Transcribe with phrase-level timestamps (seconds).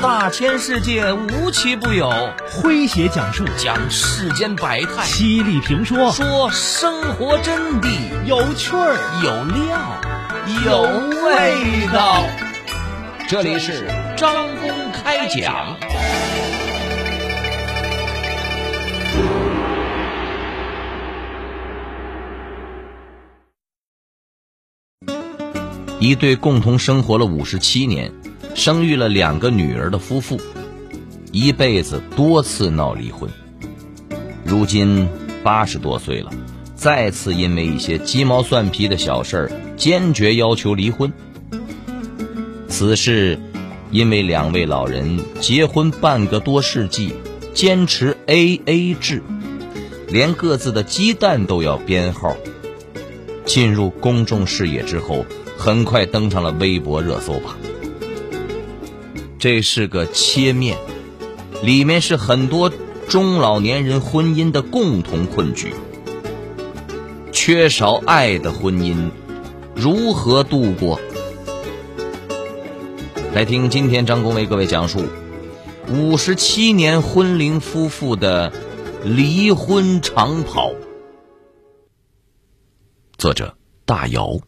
[0.00, 2.08] 大千世界无奇不有，
[2.48, 7.88] 诙谐讲述讲世间百态，犀利评说说生活真谛，
[8.24, 10.00] 有趣儿有料
[10.64, 10.82] 有
[11.24, 12.22] 味道。
[13.28, 15.76] 这里是张公开讲。
[25.98, 28.12] 一对共同生活了五十七年。
[28.58, 30.40] 生育了两个女儿的夫妇，
[31.30, 33.30] 一辈子多次闹离婚。
[34.44, 35.08] 如今
[35.44, 36.32] 八十多岁了，
[36.74, 41.12] 再次因为一些鸡毛蒜皮的小事儿，坚决要求离婚。
[42.68, 43.38] 此事
[43.92, 47.14] 因为两位老人结婚半个多世纪，
[47.54, 49.22] 坚持 A A 制，
[50.08, 52.36] 连各自的鸡蛋都要编号。
[53.44, 55.24] 进入公众视野之后，
[55.56, 57.54] 很快登上了微博热搜榜。
[59.38, 60.76] 这是个切面，
[61.62, 62.72] 里面是很多
[63.08, 65.72] 中老年人婚姻的共同困局。
[67.30, 69.10] 缺少爱的婚姻
[69.76, 70.98] 如何度过？
[73.32, 75.04] 来听今天张工为各位讲述
[75.88, 78.52] 五十七年婚龄夫妇的
[79.04, 80.72] 离婚长跑。
[83.16, 84.40] 作者大姚。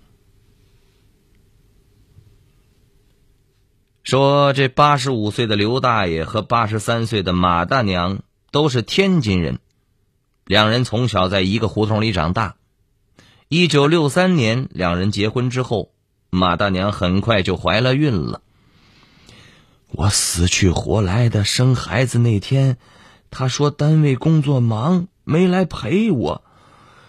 [4.10, 9.60] 说这八十五岁的刘大爷和八十三岁的马大娘都是天津人，
[10.44, 12.56] 两人从小在一个胡同里长大。
[13.46, 15.92] 一九六三年，两人结婚之后，
[16.28, 18.42] 马大娘很快就怀了孕了。
[19.86, 22.78] 我死去活来的生孩子那天，
[23.30, 26.42] 他说单位工作忙没来陪我，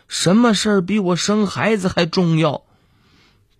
[0.07, 2.61] 什么事儿比我生孩子还重要？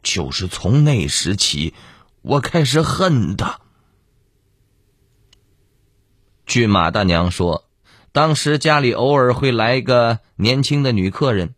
[0.04, 1.74] 就是从那时起。
[2.22, 3.60] 我开始恨他。
[6.46, 7.66] 据马大娘说，
[8.12, 11.56] 当时家里偶尔会来一个年轻的女客人，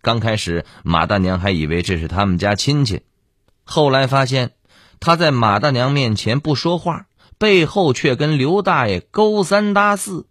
[0.00, 3.02] 刚开始马大娘还以为这是他们家亲戚，
[3.64, 4.52] 后来发现
[5.00, 7.06] 他在马大娘面前不说话，
[7.38, 10.26] 背后却跟刘大爷勾三搭四，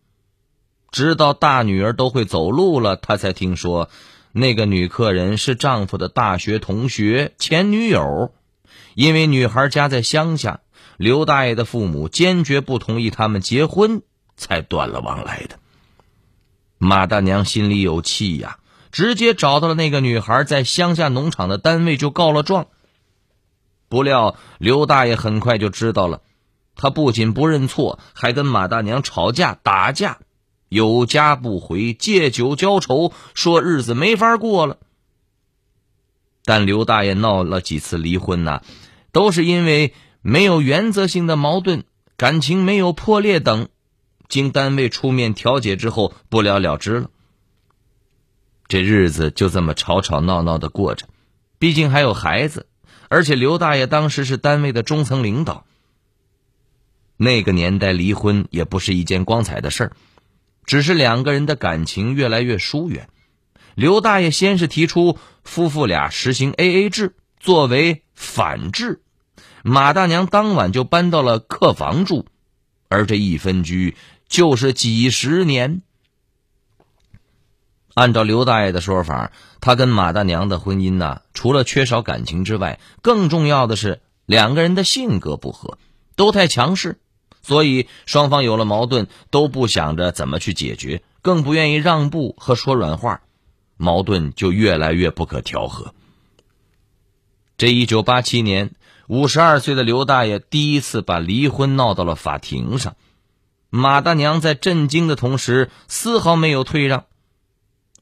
[0.91, 3.89] 直到大女儿都会走路了，他才听说
[4.33, 8.33] 那个女客人是丈夫的大学同学前女友。
[8.93, 10.59] 因为女孩家在乡下，
[10.97, 14.01] 刘大爷的父母坚决不同意他们结婚，
[14.35, 15.59] 才断了往来的。
[16.77, 18.57] 马大娘心里有气呀，
[18.91, 22.67] 直接找到了那个女孩在乡下农场的单位就告了状。
[23.87, 26.21] 不料刘大爷很快就知道了，
[26.75, 30.19] 他不仅不认错，还跟马大娘吵架打架，
[30.69, 34.77] 有家不回，借酒浇愁，说日子没法过了。
[36.43, 38.61] 但刘大爷闹了几次离婚呐，
[39.11, 41.83] 都是因为没有原则性的矛盾，
[42.17, 43.69] 感情没有破裂等，
[44.27, 47.09] 经单位出面调解之后不了了之了。
[48.67, 51.07] 这日子就这么吵吵闹闹的过着，
[51.59, 52.67] 毕竟还有孩子，
[53.09, 55.65] 而且刘大爷当时是单位的中层领导。
[57.17, 59.91] 那个年代离婚也不是一件光彩的事儿，
[60.65, 63.09] 只是两个人的感情越来越疏远。
[63.81, 69.01] 刘大爷先是提出夫妇俩实行 A A 制作为反制，
[69.63, 72.27] 马大娘当晚就搬到了客房住，
[72.89, 73.97] 而这一分居
[74.29, 75.81] 就是几十年。
[77.95, 79.31] 按照刘大爷的说法，
[79.61, 85.79] 他跟马大娘的婚姻呢，除了缺少感情之外，更重要的是两个人的性格不合，
[86.15, 86.99] 都太强势，
[87.41, 93.21] 所以双方有了矛盾都不想着怎么去解决，更不愿意让步和说软话。
[93.81, 95.95] 矛盾就越来越不可调和。
[97.57, 98.75] 这一九八七年，
[99.07, 102.95] 五十二岁的刘大爷第一次把离婚闹到了法庭上，
[103.71, 107.05] 马大娘在震惊的同时，丝毫没有退让。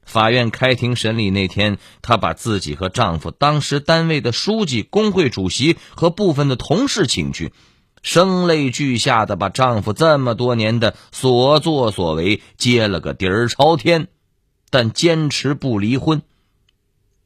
[0.04, 7.54] 法院开庭审理那天，她把自己和丈夫当时单位的书记、工会主席和部分的同事请去，
[8.02, 14.08] 声泪俱下的把丈夫这么多年的所作所为揭了个底儿朝天。
[14.70, 16.22] 但坚持不离婚，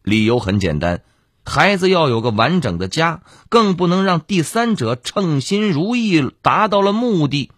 [0.01, 1.01] 理由很简单：
[1.44, 7.51] 孩子要有个完整的家，更不能让第三者称心如意，达到了目的。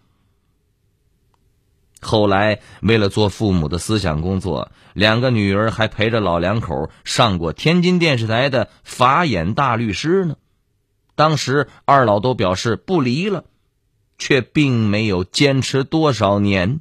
[2.00, 10.36] 后来，为了做父母的思想工作，两个女儿还陪着老两口上过天津电视台的法眼大律师呢。
[11.14, 13.44] 当时二老都表示不离了，
[14.18, 16.80] 却并没有坚持多少年。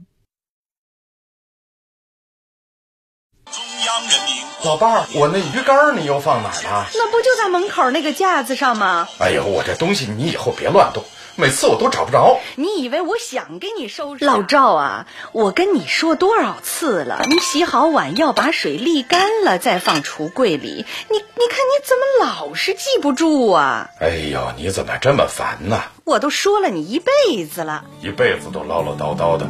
[4.66, 6.88] 老伴儿，我那鱼竿你又放哪儿了？
[6.96, 9.08] 那不就在门口那个架子上吗？
[9.20, 11.04] 哎呦，我这东西你以后别乱动。
[11.38, 12.40] 每次我都找不着。
[12.56, 14.26] 你以为我想给你收拾？
[14.26, 20.86] 老赵啊，我跟你说多少次了，你洗好碗要把水沥干了再放橱柜里。
[21.10, 23.92] 你你看你怎么老是记不住啊？
[24.00, 25.84] 哎呦，你怎么这么烦呢？
[26.06, 29.46] 我都说了你一辈子了，一辈子都唠唠叨叨的。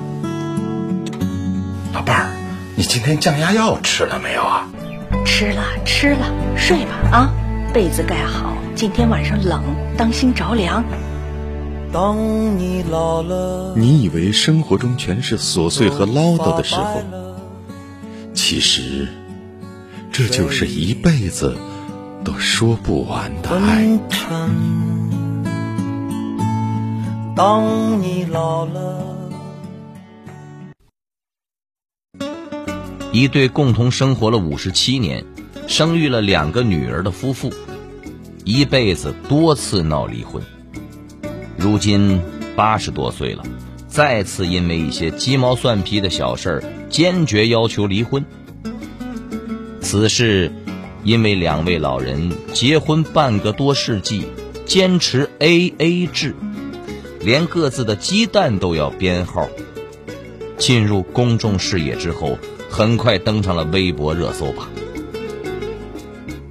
[1.93, 2.35] 老伴儿，
[2.75, 4.67] 你今天降压药吃了没有啊？
[5.25, 7.33] 吃了吃了，睡吧啊，
[7.73, 9.61] 被子盖好，今天晚上冷，
[9.97, 10.83] 当心着凉。
[11.91, 12.15] 当
[12.57, 17.01] 你老了，你以为生活中全是琐碎和唠叨的时候，
[18.33, 19.07] 其实
[20.11, 21.57] 这就是一辈子
[22.23, 23.99] 都说不完的爱。
[27.35, 29.14] 当你老了，
[33.15, 35.23] 一对共同生活了五十七年、
[35.67, 37.49] 生育了两个女儿的夫妇，
[38.43, 40.43] 一辈子多次闹离婚。
[41.55, 42.21] 如今
[42.57, 43.45] 八十多岁了，
[43.87, 48.25] 再次因为一些鸡毛蒜皮的小事儿，坚决要求离婚。
[49.79, 50.51] 此事
[51.05, 54.25] 因为两位老人结婚半个多世纪，
[54.65, 56.35] 坚持 A A 制，
[57.21, 59.47] 连各自的鸡蛋都要编号。
[60.57, 62.37] 进入公众视野之后，
[62.77, 64.67] 很快登上了微博热搜榜。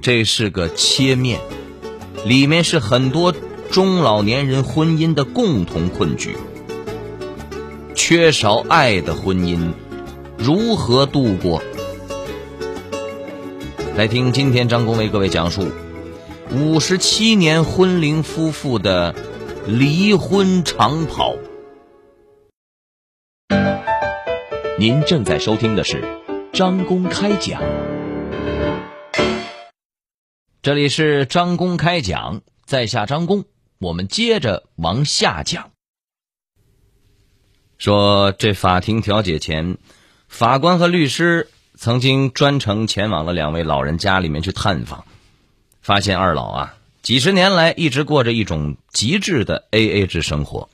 [0.01, 1.39] 这是个切面，
[2.25, 3.31] 里面是很多
[3.69, 6.35] 中老年人婚姻的共同困局。
[7.93, 9.69] 缺少爱的婚姻
[10.35, 11.61] 如何度过？
[13.95, 15.67] 来听今天张工为各位讲述
[16.51, 19.13] 五十七年婚龄夫妇的
[19.67, 21.35] 离婚长跑。
[24.77, 26.03] 您正在收听的是
[26.51, 27.61] 张公开讲，
[30.61, 33.45] 这里是张公开讲，在下张公，
[33.79, 35.71] 我们接着往下讲。
[37.77, 39.77] 说这法庭调解前，
[40.27, 45.05] 法官和律师曾经专程前往了两位老人家里面去探访，
[45.81, 50.67] 发现二老啊，几十年来一直过着一种极致的 AA 制生活。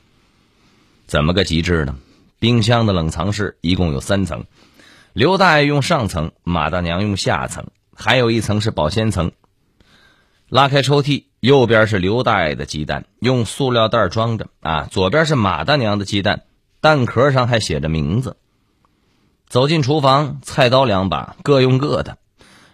[1.06, 1.95] 怎么个极致呢？
[2.42, 4.46] 冰箱的冷藏室一共有三层，
[5.14, 9.32] 刘大爷用上层，马大娘用下层，还有一层是保鲜层。
[10.50, 16.42] 拉开抽屉，右边是刘大爷的鸡蛋，用塑料袋装着啊；左边是马大娘的鸡蛋，
[16.80, 18.38] 蛋壳上还写着名字。
[19.48, 22.18] 走进厨房，菜刀两把，各用各的，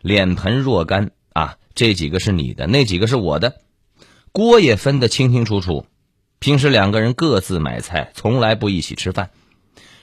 [0.01, 3.57] 脸盆若干啊，这几个是你的，那几个是我的，
[4.31, 5.85] 锅也分得清清楚楚。
[6.39, 9.29] 平时两个人各自买菜，从来不一起吃饭。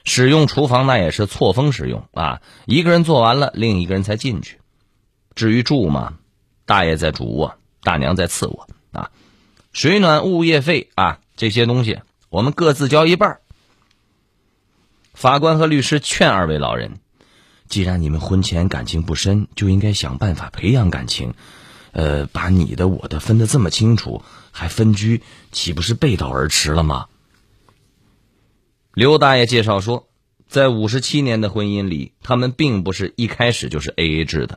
[0.05, 4.61] 使用厨房那也是错峰使用啊，一个人做完了，另一个人才进去。
[5.35, 6.15] 至于住嘛，
[6.67, 9.11] 大爷在主卧，大娘在次卧啊。
[9.73, 13.39] 水暖物业费啊，这些东西我们各自交一半。
[15.15, 17.01] 法官和律师劝二位老人，
[17.69, 21.35] 既然你们婚前感情不深，就应该想办法培养感情。
[21.93, 25.23] 呃，把你的我的分得这么清楚，还分居，
[25.53, 27.07] 岂不是背道而驰了吗？
[28.95, 30.07] 刘大爷介绍说，
[30.47, 34.57] 在五十七年的婚姻里，他们并不是一开始就是 A A 制的。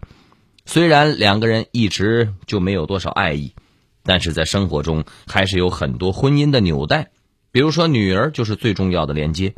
[0.64, 3.54] 虽然两个人一直就没有多少爱意，
[4.04, 7.10] 但是在生活中还是有很多婚姻的纽带。
[7.52, 9.56] 比如说，女儿就是最重要的连接。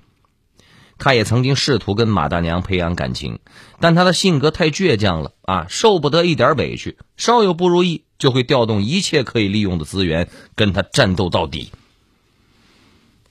[0.97, 3.39] 他也曾经试图跟马大娘培养感情，
[3.81, 11.69] 但他的性格太倔强了啊，受不得一点委屈，稍有不如意就会调动一切可以利用的资源跟他战斗到底。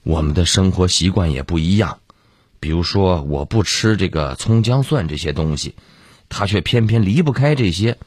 [0.03, 1.99] 我们的生活习惯也不一样，
[2.59, 5.75] 比如说我不吃这个葱姜蒜这些东西，
[6.29, 7.97] 他却偏偏离不开这些，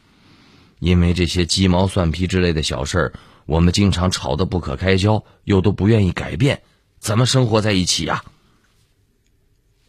[0.79, 3.13] 因为这些鸡毛蒜皮之类的小事儿，
[3.47, 6.63] 我们经常吵得不可开交，又都不愿意改变，
[6.99, 8.25] 怎么生活在一起呀？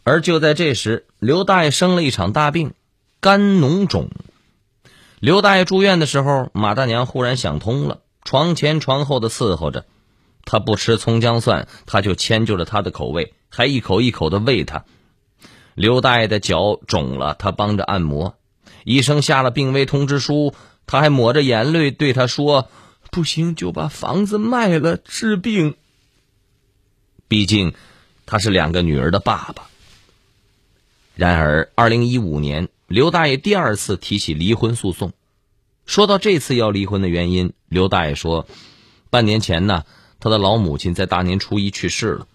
[0.02, 2.74] 而就在这时，刘大爷生了一场大病，
[3.20, 4.10] 肝脓肿。
[5.18, 9.86] 刘大爷住院的时候，马大娘忽然想通了，床前床后的伺候着。
[10.44, 14.84] 他不吃葱姜蒜，他就迁就着他的口味，还一口一口的喂他。
[15.74, 18.36] 刘大爷的脚肿了，他帮着按摩。
[18.84, 20.54] 医生下了病危通知书，
[20.86, 22.68] 他还抹着眼泪对他说
[23.10, 25.76] ：“不行，就把房子卖了治病。”
[27.26, 27.74] 毕竟，
[28.26, 29.68] 他是两个女儿的爸爸。
[31.16, 35.12] 然而，二零一五年，刘大爷第二次提起离婚诉讼。
[35.86, 38.46] 说到这次要离婚的原因，刘大爷说
[39.10, 39.84] ：“半年前呢，
[40.20, 42.26] 他的老母亲在大年初一去世了。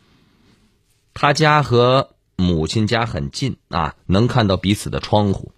[1.13, 5.51] 他家和母亲家很近啊，能看到彼此的窗户。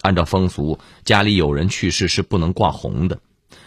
[0.00, 3.20] 按照风俗，家里有人去世是不能挂红的。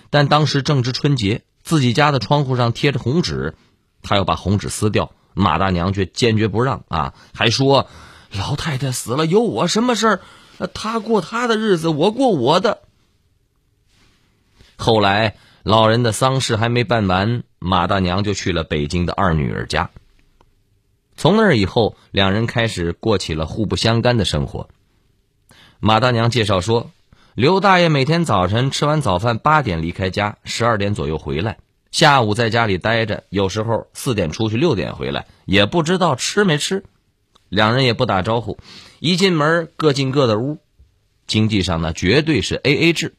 [0.09, 3.55] 但当时正值春节，自己家的窗户上贴着红纸，
[4.01, 7.87] 他要把红纸撕掉，马大娘却坚决不让啊，还说
[8.31, 10.21] 老太太死了有我什么事儿？
[10.73, 12.81] 她过她的日子，我过我的。
[14.75, 19.89] 后来老人的丧事还没办完，马大娘就去了北京的二女儿家。
[21.15, 24.69] 从那以后，两人开始过起了互不相干的生活。
[25.79, 26.91] 马大娘介绍说，
[27.33, 31.57] 刘大爷每天早晨吃完早饭八点离开家，十二点左右回来，
[31.91, 36.83] 下午在家里待着，有时候四点出去，六点回来，也不知道吃没吃。
[37.49, 38.57] 两人也不打招呼，
[38.99, 40.59] 一进门各进各的屋。
[41.25, 43.15] 经济上呢，绝对是 A A 制。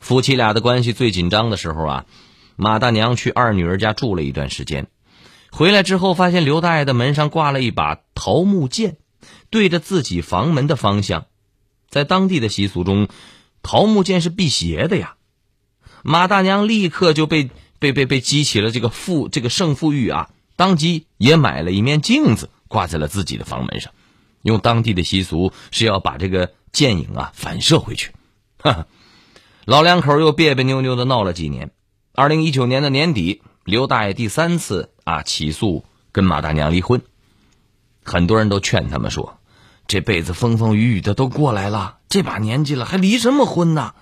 [0.00, 2.06] 夫妻俩的关系最紧张的时候啊，
[2.56, 4.88] 马大娘去二女儿家住了一段时间。
[5.50, 8.96] 回来之后，发现刘大爷的门上挂了一把桃木剑，
[9.50, 11.26] 对着自己房门的方向。
[11.90, 13.08] 在当地的习俗中，
[13.62, 15.16] 桃木剑是辟邪的呀。
[16.02, 23.92] 马大娘立刻就被被被被激起了这个富这个胜负欲啊，当即也买了一面镜子挂在了自己的房门上。
[24.42, 28.12] 用当地的习俗是要把这个剑影啊反射回去。
[28.58, 28.86] 哈哈，
[29.66, 31.70] 老两口又别别扭扭的闹了几年。
[32.14, 33.42] 二零一九年的年底。
[33.64, 37.00] 刘大爷第三次啊起诉跟马大娘离婚，
[38.02, 39.38] 很多人都劝他们说
[39.86, 43.94] ：“这辈子风风雨雨的都过来了，这把年纪了还离什么婚呢？”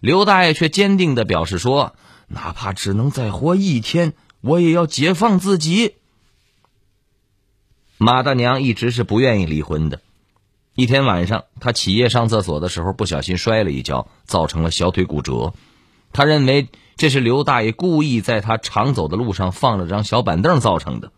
[0.00, 1.94] 刘大爷却坚定的表示说
[2.28, 5.96] ：“哪怕只能再活一天，我也要解放自己。”
[7.98, 10.00] 马大娘一直是不愿意离婚的。
[10.74, 15.52] 一天晚上，她起夜上厕所的时候，不小心摔了一跤，造成了小腿骨折。
[16.12, 16.68] 他认为。
[16.96, 21.12] 这是刘大爷故意在他常走的路上放了张小板凳造成的。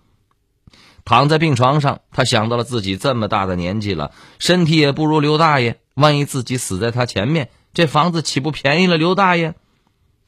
[1.04, 9.56] 躺在病床上，他想到了自己这么大的年纪了，身体也不如刘大爷，万一自己死在他前面，这房子岂不便宜了刘大爷？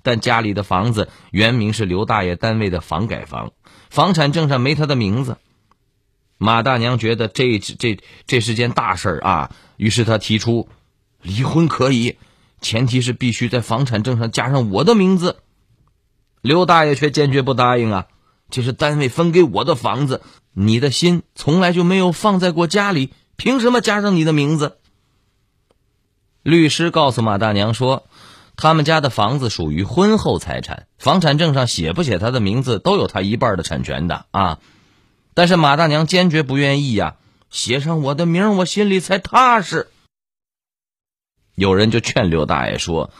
[0.02, 3.52] 但家里的房子原名是刘大爷单位的房改房，
[3.90, 5.36] 房产证上没他的名字。
[6.36, 10.68] 马大娘觉得这这这是件大事儿啊，于是她提出
[11.22, 12.16] 离婚可以，
[12.64, 15.36] 前提是必须在房产证上加上我的名字。
[16.40, 18.06] 刘大爷却坚决不答应啊！
[18.50, 24.78] 这是单位分给我的房子，你的心从来就没有放在过家里，凭什么加上你的名字？
[26.42, 28.06] 律师告诉马大娘说，
[28.56, 34.58] 他们家的房子属于婚后财产，房产证上写不写他的名字都有他一半的产权的啊！
[35.34, 37.16] 但是马大娘坚决不愿意呀，
[37.50, 39.88] 写上我的名，我心里才踏实。
[41.54, 43.10] 有人就劝刘大爷说，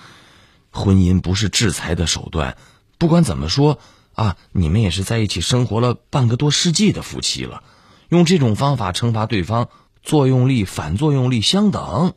[0.71, 2.57] 婚姻不是制裁的手段。
[2.99, 3.79] 不管怎么说
[4.15, 7.63] 啊，你们也是在一起生活了半个多世纪的夫妻了，
[8.09, 9.69] 用这种方法惩罚对方，
[10.03, 12.15] 作用力反作用力相等。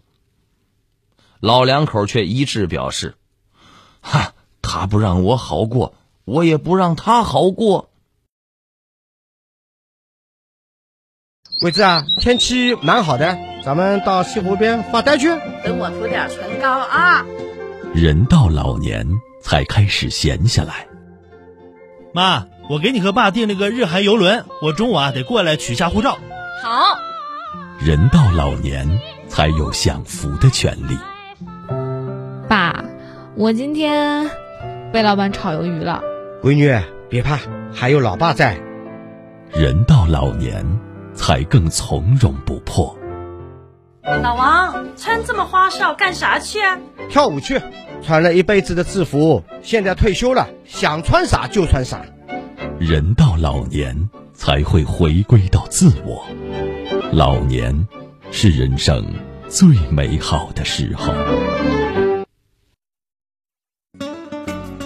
[1.39, 3.15] 老两口却一致表示
[4.01, 5.93] ：“哈，他不让我好过，
[6.25, 7.91] 我也不让他好过。”
[11.59, 15.27] 桂子啊，天气蛮好的，咱们到西湖边发呆去。
[15.63, 17.25] 等我涂点唇膏啊。
[17.93, 19.05] 人到老年。
[19.39, 20.85] 才开始闲下来。
[22.13, 26.17] 妈，我给你和爸订了个日韩游轮，我中午啊得过来取下护照。
[26.61, 26.97] 好。
[27.79, 28.85] 人到老年
[29.29, 30.97] 才有享福的权利。
[32.49, 32.83] 爸，
[33.37, 34.29] 我今天
[34.91, 36.01] 被老板炒鱿鱼了。
[36.43, 37.39] 闺女，别怕，
[37.73, 38.59] 还有老爸在。
[39.53, 40.65] 人到老年
[41.17, 42.97] 才更从容不迫。
[44.03, 46.77] 老王，穿这么花哨干啥去啊？
[47.09, 47.61] 跳舞去。
[48.03, 52.05] 穿了一辈子的制服，现在退休了，想穿啥就穿啥。
[52.79, 56.25] 人到老年才会回归到自我，
[57.11, 57.87] 老年
[58.31, 59.03] 是人生
[59.49, 61.11] 最美好的时候。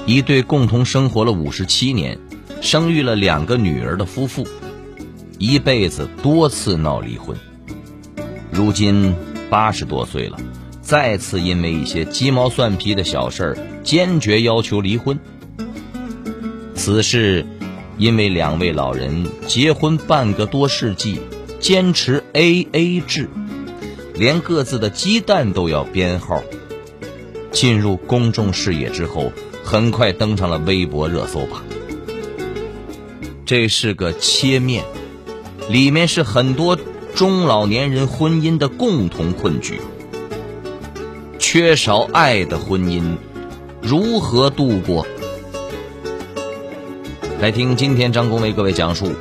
[0.08, 2.18] 一对共同生活了五十七年、
[2.62, 4.48] 生育了两个女儿的夫妇，
[5.42, 7.36] 一辈子多次闹离婚，
[8.52, 9.16] 如今
[9.50, 10.38] 八十多岁了。
[10.84, 15.20] 再次因为一些鸡毛蒜皮的小事儿，坚决要求离婚。
[16.76, 17.44] 此事，
[17.98, 21.20] 因为两位老人结婚半个多世纪，
[21.60, 23.28] 坚持 A A 制，
[24.14, 26.44] 连各自的鸡蛋都要编号。
[27.52, 29.34] 进入公众视野之后，
[29.64, 31.64] 很快登上了微博热搜榜。
[33.44, 34.86] 这是个切面，
[35.70, 36.78] 里面是很多
[37.16, 39.80] 中老年人婚姻的共同困局。
[41.40, 43.18] 缺少爱的婚姻
[43.82, 45.06] 如何度过？
[47.40, 49.14] 来听今天张工为各位讲述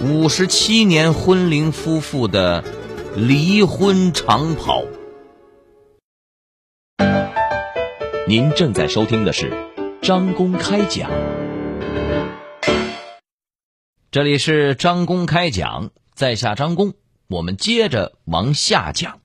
[0.00, 2.64] 五十七年婚龄夫妇的
[3.14, 4.82] 离婚长跑。
[8.28, 9.52] 您正在收听的是
[10.02, 11.08] 张工开讲，
[14.16, 16.94] 这里是张公开讲，在下张公，
[17.28, 19.20] 我们接着往下讲。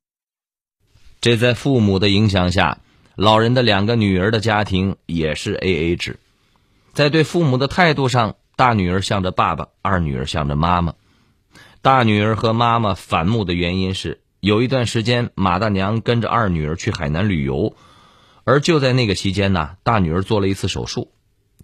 [1.21, 2.79] 这在父母的影响下，
[3.15, 6.19] 老人的两个女儿的家庭也是 A A 制，
[6.91, 10.93] 在对父母的态度上，大女儿向着爸爸，二女儿向着妈妈。
[11.81, 17.77] 大女儿和妈妈反目的原因是，有一段时间马大娘跟着二女儿去海南旅游，
[18.43, 21.13] 而就在那个期间呢，大女儿做了一次手术。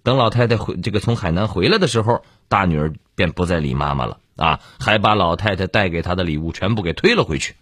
[0.07, 7.55] 等老太太回这个从海南回来的时候，大女儿便不再理妈妈了啊，还把老太太带给她的礼物全部给推了回去。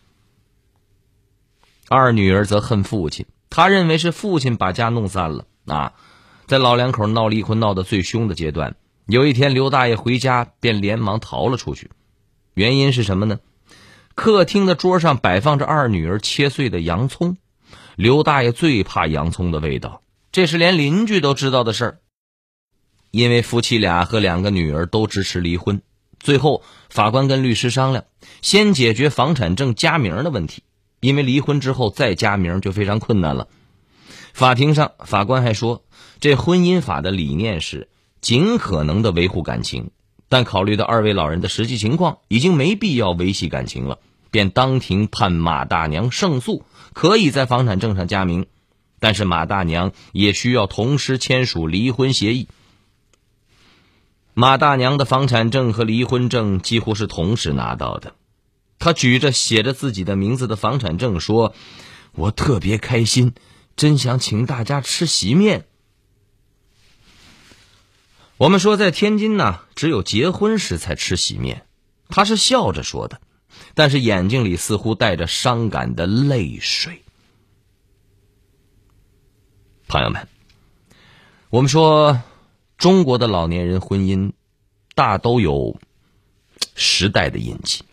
[1.89, 5.93] 二女儿则恨父亲，她认为是父亲把家弄散了啊。
[6.45, 8.75] 在老两口闹离婚闹得最凶的阶段，
[9.07, 11.89] 有一天刘大爷回家便连忙逃了出去，
[12.53, 13.39] 原因是什么呢？
[14.13, 17.37] 客厅的桌上摆放着二女儿切碎的洋葱，
[17.95, 21.97] 刘大爷最怕洋葱的味道，这是连邻居都知道的事儿。
[23.15, 25.81] 因为夫妻俩和两个女儿都支持离婚，
[26.19, 28.03] 最后法官跟律师商量，
[28.41, 30.63] 先解决房产证加名的问题。
[30.99, 33.47] 因为离婚之后再加名就非常困难了。
[34.33, 35.85] 法庭上，法官还说，
[36.19, 37.87] 这婚姻法的理念是
[38.19, 39.91] 尽可能的维护感情，
[40.27, 48.47] 但考虑到二位老人的实际情况，已经没必要维系感情了，便当庭判马大娘胜诉，可以在房产证上加名，
[48.99, 52.49] 但是马大娘也需要同时签署离婚协议。
[54.37, 58.15] 马大娘的房产证和离婚证几乎是同时拿到的，
[58.79, 61.55] 她举着写着自己的名字的房产证说
[62.11, 63.33] ：“我特别开心，
[63.77, 65.65] 真想请大家吃席面。”
[68.35, 71.65] 我们说在天津呢，只有结婚时才吃席面，
[72.09, 73.21] 她是笑着说的，
[73.73, 77.03] 但是眼睛里似乎带着伤感的泪水。
[79.87, 80.27] 朋友们，
[81.49, 82.21] 我们说。
[82.77, 84.33] 中国的老年人婚姻，
[84.95, 85.79] 大都有
[86.75, 87.83] 时代的印记。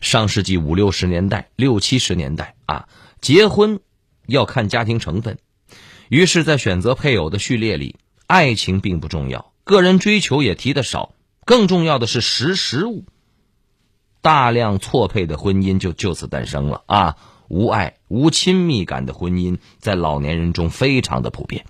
[0.00, 2.88] 上世纪五六十年代、六七十年代啊，
[3.20, 3.80] 结婚
[4.26, 5.38] 要看家庭成分，
[6.08, 7.96] 于是，在选择配偶的序列里，
[8.26, 13.04] 爱情并不重要，个人追求也提的少，更重要的是识时务。
[14.20, 17.16] 大量错配的婚姻就就此诞生了啊！
[17.48, 21.64] 无爱、无亲密感的婚姻，在老年人中非常的普遍。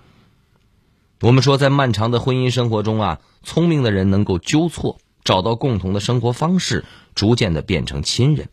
[1.23, 6.83] 我们说，在漫长的婚姻生活中啊，聪明的人能够纠错，找到共同的生活方式，
[7.15, 8.49] 逐渐的变成亲人。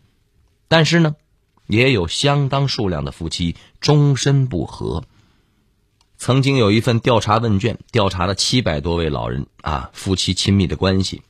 [0.68, 1.16] 但是呢，
[1.66, 5.02] 也有相当数量的夫妻终身不和。
[6.16, 11.22] 曾经有一份调查问卷，调查了七百多位老人啊，夫妻亲密的关系，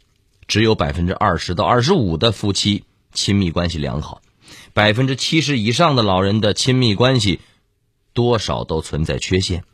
[0.47, 4.21] 只有百分之二十到二十五的夫妻亲密关系良好，
[4.75, 7.41] 百分之七十以上的老人的亲密关系
[8.13, 9.65] 多少都存在缺陷。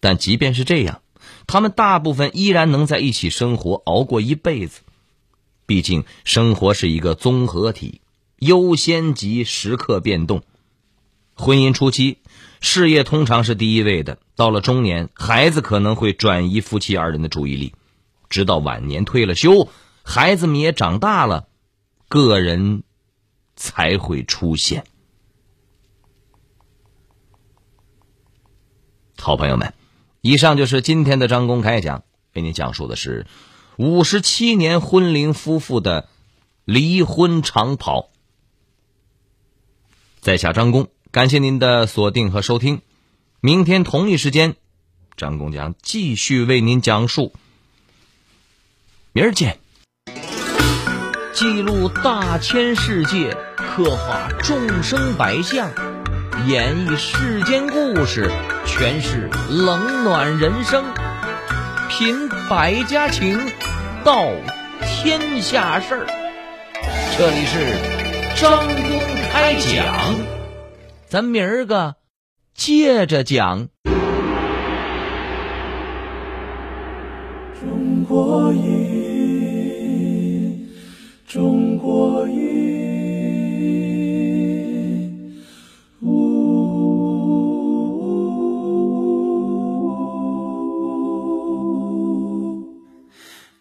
[0.00, 1.00] 但即便是这样，
[1.46, 4.82] 他们大部分依然能在一起生活，熬过一辈子。
[5.64, 8.00] 毕竟生活是一个综合体，
[8.38, 10.42] 优先级时刻变动。
[11.34, 12.18] 婚姻初期，
[12.60, 17.72] 事业通常是第一位的；到了中年，孩子可能会转移夫妻二人的注意力；
[18.28, 19.68] 直到晚年退了休，
[20.02, 21.48] 孩子们也长大了，
[22.08, 22.84] 个人
[23.56, 24.84] 才会出现。
[29.18, 29.74] 好朋友们。
[30.26, 32.02] 以上就是今天的张公开讲，
[32.34, 33.28] 为您讲述的是
[33.76, 36.08] 五十七年婚龄夫妇的
[36.64, 38.10] 离婚长跑。
[40.20, 42.82] 在下张工，感谢您的锁定和收听。
[43.40, 44.56] 明天同一时间，
[45.16, 47.32] 张工将继续为您讲述。
[49.12, 49.60] 明儿见。
[51.32, 55.70] 记录大千世界，刻画众生百相，
[56.48, 58.28] 演绎世间故事。
[58.66, 60.84] 诠释冷暖人生，
[61.88, 63.38] 品百家情，
[64.04, 64.26] 道
[64.82, 66.06] 天下事儿。
[67.16, 67.78] 这里是
[68.34, 69.00] 张公
[69.30, 70.16] 开讲，
[71.06, 71.94] 咱明儿个
[72.54, 73.68] 接着讲。
[77.60, 78.68] 中国音，
[81.26, 82.28] 中国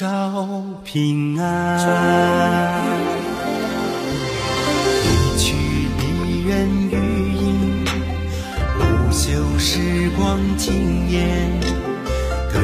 [0.00, 1.78] 照平安。
[5.04, 5.54] 一曲
[5.98, 7.84] 离人余音，
[8.78, 11.50] 不朽时光惊艳。
[12.50, 12.58] 歌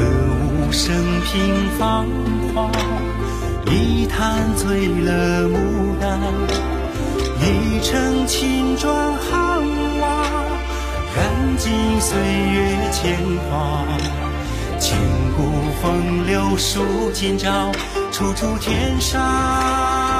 [0.65, 0.95] 舞升
[1.25, 2.07] 平芳
[2.55, 2.71] 华，
[3.67, 6.19] 一坛醉了牡丹，
[7.39, 9.61] 一城青砖汉
[9.99, 10.25] 瓦，
[11.15, 11.71] 燃尽
[12.01, 13.15] 岁月铅
[13.47, 13.85] 华。
[15.81, 17.71] 风流数今朝，
[18.11, 20.16] 处处天上。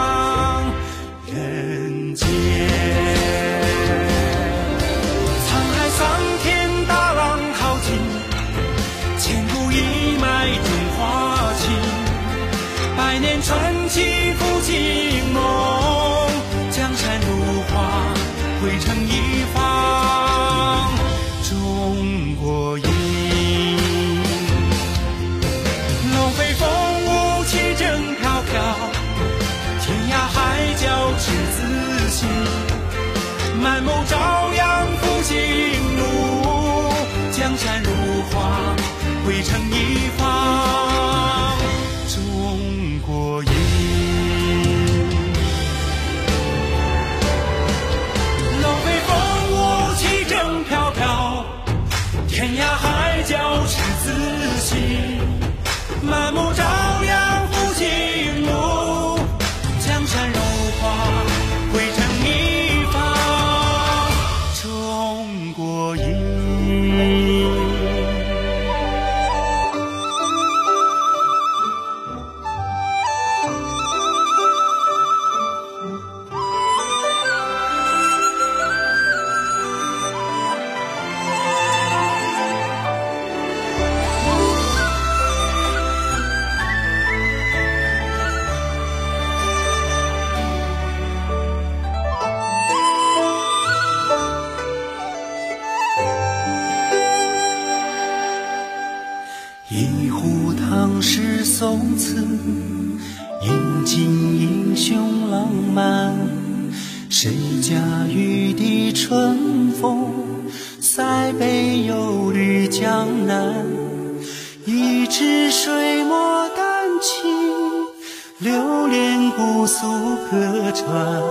[120.87, 121.21] 船。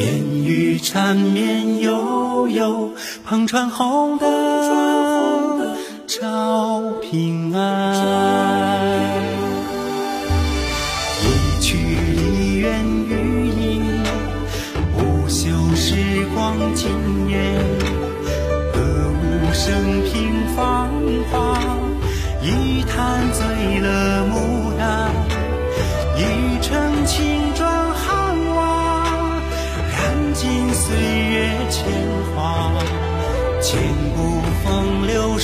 [0.00, 2.90] 烟雨缠绵悠悠，
[3.28, 7.94] 篷船红灯照平安。
[11.22, 11.76] 一曲
[12.16, 14.02] 梨园余音，
[14.96, 17.38] 不朽时光惊艳。
[18.72, 18.80] 歌
[19.12, 20.33] 舞升平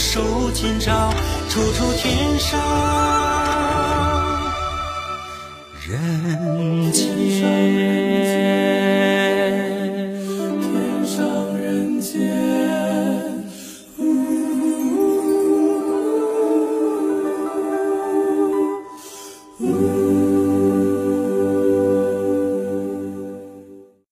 [0.01, 1.13] 风流数今朝，
[1.51, 2.59] 处处天上
[5.87, 7.60] 人间。